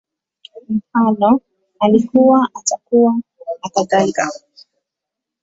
Mfano, 0.69 1.41
Alikuwa, 1.79 2.49
Atakuwa, 2.55 3.15
nakadhalika 3.63 4.31